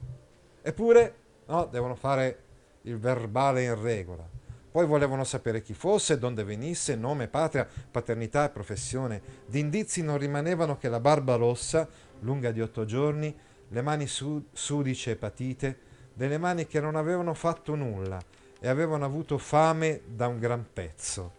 Eppure, 0.63 1.15
no, 1.47 1.67
devono 1.67 1.97
fare 1.97 2.39
il 2.83 2.99
verbale 2.99 3.65
in 3.65 3.81
regola. 3.81 4.27
Poi 4.71 4.87
volevano 4.87 5.25
sapere 5.25 5.63
chi 5.63 5.75
fosse, 5.75 6.19
donde 6.19 6.45
venisse, 6.45 6.95
nome, 6.95 7.29
patria, 7.29 7.67
paternità 7.91 8.45
e 8.45 8.51
professione. 8.51 9.23
Di 9.47 9.61
indizi 9.61 10.03
non 10.03 10.19
rimanevano 10.19 10.77
che 10.77 10.89
la 10.89 11.01
barba 11.01 11.37
rossa, 11.37 11.89
lunga 12.21 12.51
di 12.51 12.61
otto 12.61 12.85
giorni, 12.85 13.35
le 13.69 13.83
mani 13.83 14.07
su- 14.07 14.47
sudice 14.53 15.13
e 15.13 15.17
patite, 15.17 15.79
delle 16.13 16.39
mani 16.39 16.67
che 16.67 16.81
non 16.81 16.97
avevano 16.97 17.33
fatto 17.35 17.75
nulla 17.75 18.21
e 18.61 18.69
avevano 18.69 19.05
avuto 19.05 19.39
fame 19.39 20.03
da 20.07 20.27
un 20.27 20.39
gran 20.39 20.67
pezzo. 20.73 21.33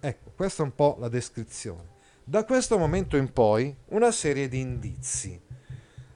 Ecco, 0.00 0.32
questa 0.34 0.62
è 0.62 0.66
un 0.66 0.74
po' 0.74 0.96
la 0.98 1.08
descrizione. 1.08 1.94
Da 2.24 2.44
questo 2.44 2.76
momento 2.76 3.16
in 3.16 3.32
poi 3.32 3.74
una 3.90 4.10
serie 4.10 4.48
di 4.48 4.58
indizi. 4.58 5.40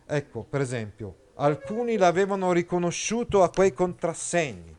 Ecco, 0.06 0.42
per 0.42 0.60
esempio, 0.60 1.28
alcuni 1.34 1.96
l'avevano 1.96 2.52
riconosciuto 2.52 3.44
a 3.44 3.50
quei 3.50 3.72
contrassegni, 3.72 4.76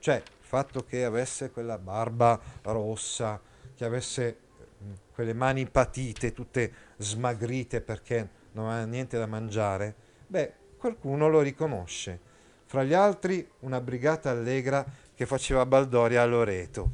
cioè 0.00 0.20
fatto 0.52 0.84
che 0.84 1.02
avesse 1.02 1.50
quella 1.50 1.78
barba 1.78 2.38
rossa, 2.64 3.40
che 3.74 3.86
avesse 3.86 4.36
mm, 4.84 4.92
quelle 5.14 5.32
mani 5.32 5.66
patite, 5.66 6.34
tutte 6.34 6.70
smagrite 6.98 7.80
perché 7.80 8.28
non 8.52 8.68
aveva 8.68 8.84
niente 8.84 9.16
da 9.16 9.24
mangiare, 9.24 9.94
beh, 10.26 10.52
qualcuno 10.76 11.30
lo 11.30 11.40
riconosce. 11.40 12.20
Fra 12.66 12.84
gli 12.84 12.92
altri 12.92 13.50
una 13.60 13.80
brigata 13.80 14.28
allegra 14.28 14.84
che 15.14 15.24
faceva 15.24 15.64
baldoria 15.64 16.20
a 16.20 16.26
Loreto. 16.26 16.90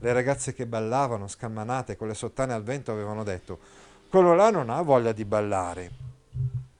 Le 0.00 0.12
ragazze 0.12 0.52
che 0.52 0.66
ballavano, 0.66 1.28
scammanate, 1.28 1.96
con 1.96 2.08
le 2.08 2.14
sottane 2.14 2.52
al 2.52 2.62
vento, 2.62 2.92
avevano 2.92 3.24
detto, 3.24 3.58
quello 4.10 4.34
là 4.34 4.50
non 4.50 4.68
ha 4.68 4.82
voglia 4.82 5.12
di 5.12 5.24
ballare. 5.24 5.90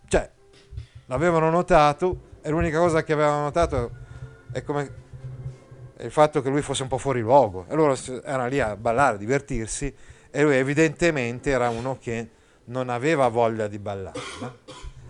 Cioè, 0.06 0.30
l'avevano 1.06 1.48
notato 1.48 2.20
e 2.42 2.50
l'unica 2.50 2.78
cosa 2.80 3.02
che 3.02 3.14
avevano 3.14 3.44
notato 3.44 3.90
è 4.52 4.62
come 4.62 5.06
il 6.00 6.10
fatto 6.10 6.42
che 6.42 6.48
lui 6.48 6.62
fosse 6.62 6.82
un 6.82 6.88
po' 6.88 6.98
fuori 6.98 7.20
luogo 7.20 7.66
e 7.68 7.74
loro 7.74 7.96
erano 8.24 8.48
lì 8.48 8.60
a 8.60 8.76
ballare, 8.76 9.16
a 9.16 9.18
divertirsi 9.18 9.92
e 10.30 10.42
lui 10.42 10.56
evidentemente 10.56 11.50
era 11.50 11.68
uno 11.70 11.98
che 11.98 12.28
non 12.64 12.88
aveva 12.88 13.28
voglia 13.28 13.66
di 13.66 13.78
ballare 13.78 14.20
no? 14.40 14.56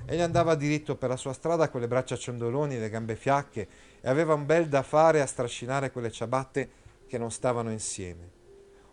e 0.07 0.17
gli 0.17 0.21
andava 0.21 0.55
diritto 0.55 0.97
per 0.97 1.11
la 1.11 1.17
sua 1.17 1.33
strada 1.33 1.69
con 1.69 1.81
le 1.81 1.89
braccia 1.89 2.17
ciondoloni, 2.17 2.79
le 2.79 2.89
gambe 2.89 3.17
fiacche 3.17 3.69
e 4.01 4.09
aveva 4.09 4.33
un 4.33 4.47
bel 4.47 4.69
da 4.69 4.83
fare 4.83 5.21
a 5.21 5.27
strascinare 5.27 5.91
quelle 5.91 6.11
ciabatte 6.11 6.71
che 7.07 7.19
non 7.19 7.31
stavano 7.31 7.71
insieme. 7.71 8.37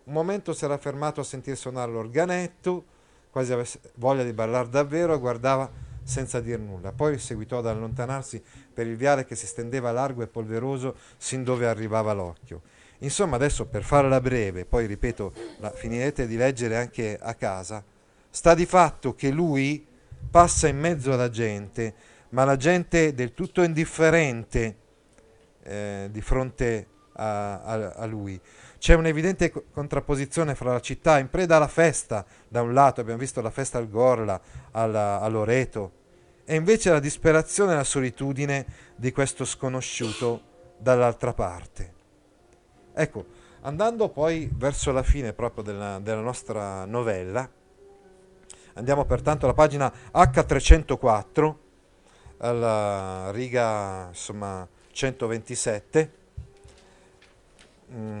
Un 0.04 0.12
momento 0.12 0.52
si 0.52 0.64
era 0.64 0.76
fermato 0.78 1.20
a 1.20 1.24
sentir 1.24 1.56
suonare 1.56 1.90
l'organetto, 1.90 2.84
quasi 3.30 3.52
avesse 3.52 3.80
voglia 3.94 4.24
di 4.24 4.32
ballare 4.32 4.68
davvero 4.68 5.18
guardava 5.18 5.70
senza 6.06 6.40
dir 6.40 6.58
nulla. 6.60 6.92
Poi 6.92 7.18
seguitò 7.18 7.58
ad 7.58 7.66
allontanarsi 7.66 8.40
per 8.72 8.86
il 8.86 8.96
viale 8.96 9.26
che 9.26 9.34
si 9.34 9.46
stendeva 9.46 9.90
largo 9.90 10.22
e 10.22 10.28
polveroso 10.28 10.94
sin 11.16 11.42
dove 11.42 11.66
arrivava 11.66 12.12
l'occhio. 12.12 12.62
Insomma, 12.98 13.36
adesso 13.36 13.66
per 13.66 13.82
farla 13.82 14.20
breve, 14.20 14.64
poi 14.64 14.86
ripeto, 14.86 15.32
la 15.58 15.70
finirete 15.70 16.26
di 16.26 16.36
leggere 16.36 16.76
anche 16.76 17.18
a 17.20 17.34
casa, 17.34 17.84
sta 18.30 18.54
di 18.54 18.66
fatto 18.66 19.14
che 19.14 19.30
lui 19.30 19.84
passa 20.30 20.68
in 20.68 20.78
mezzo 20.78 21.12
alla 21.12 21.28
gente, 21.28 21.94
ma 22.30 22.44
la 22.44 22.56
gente 22.56 23.12
del 23.12 23.34
tutto 23.34 23.62
indifferente 23.62 24.76
eh, 25.62 26.08
di 26.10 26.20
fronte 26.22 26.86
a, 27.14 27.62
a, 27.62 27.92
a 27.92 28.06
lui. 28.06 28.40
C'è 28.78 28.94
un'evidente 28.94 29.52
contrapposizione 29.72 30.54
fra 30.54 30.72
la 30.72 30.80
città 30.80 31.18
in 31.18 31.30
preda 31.30 31.56
alla 31.56 31.66
festa, 31.66 32.24
da 32.46 32.62
un 32.62 32.74
lato 32.74 33.00
abbiamo 33.00 33.18
visto 33.18 33.40
la 33.40 33.50
festa 33.50 33.78
al 33.78 33.88
Gorla, 33.88 34.40
alla, 34.72 35.20
a 35.20 35.28
Loreto, 35.28 35.92
e 36.44 36.54
invece 36.54 36.90
la 36.90 37.00
disperazione 37.00 37.72
e 37.72 37.76
la 37.76 37.84
solitudine 37.84 38.66
di 38.94 39.12
questo 39.12 39.44
sconosciuto 39.44 40.42
dall'altra 40.78 41.32
parte. 41.32 41.94
Ecco, 42.92 43.24
andando 43.62 44.08
poi 44.10 44.50
verso 44.54 44.92
la 44.92 45.02
fine 45.02 45.32
proprio 45.32 45.64
della, 45.64 45.98
della 45.98 46.20
nostra 46.20 46.84
novella, 46.84 47.48
andiamo 48.74 49.04
pertanto 49.06 49.46
alla 49.46 49.54
pagina 49.54 49.92
H304, 50.12 51.54
alla 52.38 53.30
riga 53.32 54.08
insomma 54.08 54.68
127. 54.92 56.12
Mm 57.90 58.20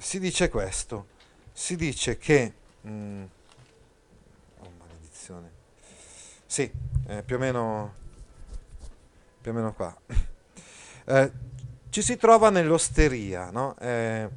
si 0.00 0.18
dice 0.18 0.48
questo, 0.48 1.06
si 1.52 1.76
dice 1.76 2.16
che... 2.16 2.54
Mm, 2.86 3.24
oh 4.60 4.70
maledizione. 4.78 5.50
Sì, 6.46 6.70
eh, 7.06 7.22
più, 7.22 7.36
o 7.36 7.38
meno, 7.38 7.94
più 9.40 9.50
o 9.50 9.54
meno 9.54 9.72
qua. 9.72 9.96
Eh, 11.06 11.32
ci 11.88 12.02
si 12.02 12.16
trova 12.16 12.50
nell'osteria, 12.50 13.50
no? 13.50 13.76
eh, 13.80 14.28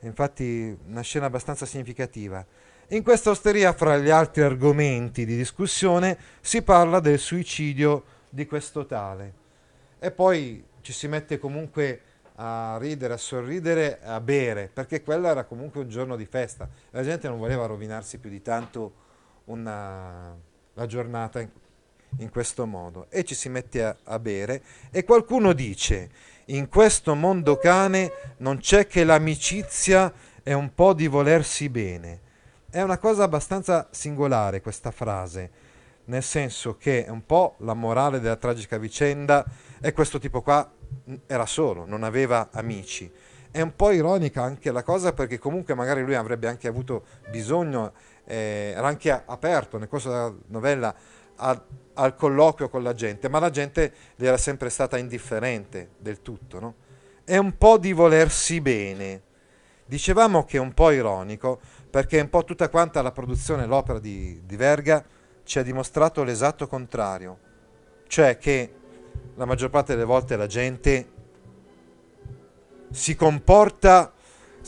infatti 0.00 0.76
una 0.88 1.00
scena 1.00 1.24
abbastanza 1.24 1.64
significativa. 1.64 2.44
In 2.88 3.02
questa 3.02 3.30
osteria, 3.30 3.72
fra 3.72 3.96
gli 3.96 4.10
altri 4.10 4.42
argomenti 4.42 5.24
di 5.24 5.36
discussione, 5.36 6.18
si 6.42 6.60
parla 6.60 7.00
del 7.00 7.18
suicidio 7.18 8.04
di 8.28 8.44
questo 8.44 8.84
tale. 8.84 9.32
E 9.98 10.10
poi 10.10 10.62
ci 10.82 10.92
si 10.92 11.08
mette 11.08 11.38
comunque 11.38 12.02
a 12.36 12.76
ridere, 12.80 13.14
a 13.14 13.18
sorridere, 13.18 14.00
a 14.02 14.20
bere, 14.20 14.70
perché 14.72 15.02
quello 15.02 15.28
era 15.28 15.44
comunque 15.44 15.80
un 15.80 15.88
giorno 15.88 16.16
di 16.16 16.26
festa. 16.26 16.68
La 16.90 17.02
gente 17.02 17.28
non 17.28 17.38
voleva 17.38 17.66
rovinarsi 17.66 18.18
più 18.18 18.30
di 18.30 18.40
tanto 18.40 19.00
una, 19.44 20.36
la 20.74 20.86
giornata 20.86 21.40
in, 21.40 21.48
in, 22.18 22.30
questo 22.30 22.66
modo 22.66 23.06
e 23.10 23.24
ci 23.24 23.34
si 23.34 23.48
mette 23.48 23.84
a, 23.84 23.96
a 24.04 24.18
bere 24.18 24.62
e 24.90 25.04
qualcuno 25.04 25.52
dice 25.52 26.10
in 26.46 26.68
questo 26.68 27.14
mondo 27.14 27.56
cane 27.56 28.12
non 28.38 28.58
c'è 28.58 28.86
che 28.86 29.04
l'amicizia 29.04 30.12
e 30.42 30.52
un 30.52 30.74
po' 30.74 30.92
di 30.92 31.06
volersi 31.06 31.68
bene. 31.68 32.20
È 32.70 32.80
una 32.80 32.98
cosa 32.98 33.24
abbastanza 33.24 33.88
singolare 33.90 34.60
questa 34.60 34.90
frase, 34.90 35.50
nel 36.06 36.22
senso 36.22 36.76
che 36.76 37.04
è 37.04 37.10
un 37.10 37.24
po' 37.26 37.56
la 37.58 37.74
morale 37.74 38.18
della 38.18 38.36
tragica 38.36 38.78
vicenda 38.78 39.44
e 39.80 39.92
questo 39.92 40.18
tipo 40.18 40.40
qua 40.40 40.70
era 41.26 41.46
solo, 41.46 41.84
non 41.86 42.02
aveva 42.02 42.48
amici. 42.52 43.10
È 43.50 43.60
un 43.60 43.76
po' 43.76 43.90
ironica 43.90 44.42
anche 44.42 44.72
la 44.72 44.82
cosa 44.82 45.12
perché 45.12 45.38
comunque 45.38 45.74
magari 45.74 46.02
lui 46.02 46.14
avrebbe 46.14 46.48
anche 46.48 46.68
avuto 46.68 47.04
bisogno, 47.30 47.92
eh, 48.24 48.72
era 48.74 48.86
anche 48.86 49.10
aperto 49.10 49.78
nel 49.78 49.88
corso 49.88 50.08
della 50.08 50.34
novella 50.46 50.94
a, 51.36 51.62
al 51.94 52.14
colloquio 52.14 52.68
con 52.68 52.82
la 52.82 52.94
gente, 52.94 53.28
ma 53.28 53.38
la 53.38 53.50
gente 53.50 53.92
gli 54.16 54.24
era 54.24 54.38
sempre 54.38 54.70
stata 54.70 54.96
indifferente 54.96 55.90
del 55.98 56.22
tutto. 56.22 56.60
No? 56.60 56.74
È 57.24 57.36
un 57.36 57.56
po' 57.58 57.78
di 57.78 57.92
volersi 57.92 58.60
bene. 58.60 59.22
Dicevamo 59.84 60.44
che 60.44 60.56
è 60.56 60.60
un 60.60 60.72
po' 60.72 60.90
ironico 60.90 61.60
perché 61.90 62.20
un 62.20 62.30
po' 62.30 62.44
tutta 62.44 62.70
quanta 62.70 63.02
la 63.02 63.12
produzione, 63.12 63.66
l'opera 63.66 63.98
di, 63.98 64.40
di 64.46 64.56
Verga 64.56 65.04
ci 65.44 65.58
ha 65.58 65.62
dimostrato 65.62 66.24
l'esatto 66.24 66.66
contrario, 66.66 67.38
cioè 68.06 68.38
che 68.38 68.72
la 69.36 69.44
maggior 69.44 69.70
parte 69.70 69.94
delle 69.94 70.04
volte 70.04 70.36
la 70.36 70.46
gente 70.46 71.06
si 72.90 73.14
comporta 73.14 74.12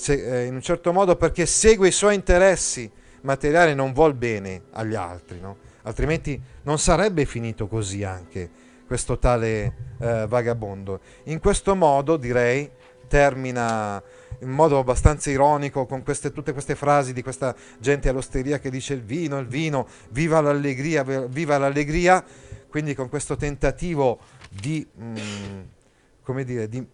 eh, 0.07 0.45
in 0.47 0.55
un 0.55 0.63
certo 0.63 0.93
modo 0.93 1.17
perché 1.17 1.47
segue 1.47 1.89
i 1.89 1.93
suoi 1.93 2.15
interessi 2.15 2.91
materiali 3.23 3.73
e 3.73 3.75
non 3.75 3.93
vuol 3.93 4.15
bene 4.15 4.63
agli 4.73 4.95
altri, 4.95 5.41
no? 5.41 5.57
altrimenti 5.83 6.41
non 6.63 6.79
sarebbe 6.79 7.25
finito 7.25 7.67
così 7.67 8.05
anche 8.05 8.51
questo 8.87 9.19
tale 9.19 9.95
eh, 9.99 10.27
vagabondo. 10.29 11.01
In 11.25 11.41
questo 11.41 11.75
modo, 11.75 12.17
direi, 12.17 12.71
termina 13.09 14.03
in 14.41 14.51
modo 14.51 14.79
abbastanza 14.79 15.31
ironico 15.31 15.87
con 15.87 16.03
queste, 16.03 16.33
tutte 16.33 16.53
queste 16.53 16.75
frasi 16.75 17.13
di 17.13 17.23
questa 17.23 17.55
gente 17.79 18.09
all'osteria 18.09 18.59
che 18.59 18.71
dice 18.71 18.95
il 18.95 19.03
vino, 19.03 19.39
il 19.39 19.47
vino, 19.47 19.87
viva 20.11 20.41
l'allegria, 20.41 21.03
viva 21.03 21.59
l'allegria, 21.59 22.25
quindi 22.69 22.95
con 22.95 23.09
questo 23.09 23.37
tentativo 23.37 24.21
di, 24.51 24.87
mh, 24.93 25.05
mm, 25.05 25.61
come 26.23 26.45
dire, 26.45 26.69
di, 26.69 26.87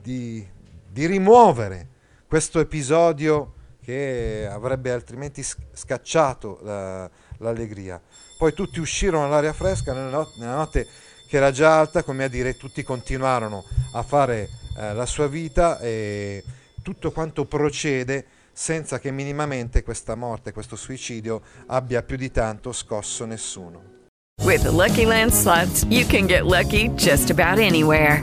di, 0.00 0.46
di 0.88 1.06
rimuovere 1.06 1.88
questo 2.26 2.60
episodio 2.60 3.54
che 3.82 4.48
avrebbe 4.50 4.92
altrimenti 4.92 5.42
scacciato 5.42 6.60
la, 6.62 7.10
l'allegria. 7.38 8.00
Poi 8.38 8.52
tutti 8.54 8.80
uscirono 8.80 9.24
all'aria 9.24 9.52
fresca 9.52 9.92
nella 9.92 10.10
notte, 10.10 10.38
nella 10.38 10.54
notte, 10.54 10.86
che 11.28 11.36
era 11.36 11.50
già 11.50 11.78
alta, 11.78 12.02
come 12.02 12.24
a 12.24 12.28
dire, 12.28 12.56
tutti 12.56 12.82
continuarono 12.82 13.64
a 13.92 14.02
fare 14.02 14.48
eh, 14.76 14.94
la 14.94 15.06
sua 15.06 15.28
vita 15.28 15.78
e 15.78 16.42
tutto 16.82 17.10
quanto 17.10 17.44
procede 17.44 18.26
senza 18.52 18.98
che 18.98 19.10
minimamente 19.10 19.82
questa 19.82 20.14
morte, 20.14 20.52
questo 20.52 20.76
suicidio 20.76 21.40
abbia 21.66 22.02
più 22.02 22.16
di 22.16 22.30
tanto 22.30 22.72
scosso 22.72 23.24
nessuno. 23.24 23.90
With 24.42 24.62
the 24.62 24.70
Lucky 24.70 25.04
Land 25.04 25.32
slots, 25.32 25.84
you 25.88 26.04
can 26.06 26.26
get 26.26 26.44
lucky 26.44 26.90
just 26.96 27.30
about 27.30 27.58
anywhere. 27.58 28.20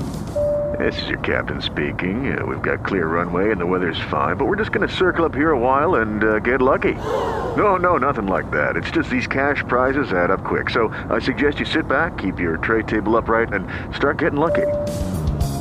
This 0.77 1.01
is 1.01 1.09
your 1.09 1.19
captain 1.19 1.61
speaking. 1.61 2.37
Uh, 2.37 2.45
we've 2.45 2.61
got 2.61 2.85
clear 2.85 3.07
runway 3.07 3.51
and 3.51 3.59
the 3.59 3.65
weather's 3.65 3.99
fine, 4.09 4.37
but 4.37 4.45
we're 4.45 4.55
just 4.55 4.71
going 4.71 4.87
to 4.87 4.93
circle 4.93 5.25
up 5.25 5.33
here 5.35 5.51
a 5.51 5.59
while 5.59 5.95
and 5.95 6.23
uh, 6.23 6.39
get 6.39 6.61
lucky. 6.61 6.93
No, 7.57 7.75
no, 7.75 7.97
nothing 7.97 8.27
like 8.27 8.49
that. 8.51 8.77
It's 8.77 8.91
just 8.91 9.09
these 9.09 9.27
cash 9.27 9.63
prizes 9.67 10.13
add 10.13 10.31
up 10.31 10.43
quick. 10.43 10.69
So 10.69 10.93
I 11.09 11.19
suggest 11.19 11.59
you 11.59 11.65
sit 11.65 11.87
back, 11.87 12.17
keep 12.17 12.39
your 12.39 12.57
tray 12.57 12.83
table 12.83 13.17
upright, 13.17 13.51
and 13.51 13.67
start 13.95 14.19
getting 14.19 14.39
lucky. 14.39 14.67